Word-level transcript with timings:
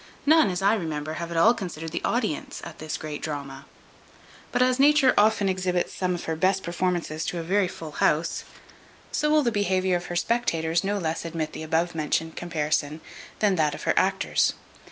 None, 0.25 0.49
as 0.49 0.63
I 0.63 0.73
remember, 0.73 1.13
have 1.21 1.29
at 1.29 1.37
all 1.37 1.53
considered 1.53 1.91
the 1.91 2.03
audience 2.03 2.59
at 2.65 2.79
this 2.79 2.97
great 2.97 3.21
drama. 3.21 3.67
But 4.51 4.63
as 4.63 4.79
Nature 4.79 5.13
often 5.15 5.47
exhibits 5.47 5.93
some 5.93 6.15
of 6.15 6.23
her 6.23 6.35
best 6.35 6.63
performances 6.63 7.23
to 7.25 7.37
a 7.37 7.43
very 7.43 7.67
full 7.67 7.91
house, 7.91 8.43
so 9.11 9.29
will 9.29 9.43
the 9.43 9.51
behaviour 9.51 9.95
of 9.95 10.07
her 10.07 10.15
spectators 10.15 10.83
no 10.83 10.97
less 10.97 11.23
admit 11.23 11.53
the 11.53 11.61
above 11.61 11.93
mentioned 11.93 12.35
comparison 12.35 12.99
than 13.41 13.57
that 13.57 13.75
of 13.75 13.83
her 13.83 13.93
actors. 13.95 14.53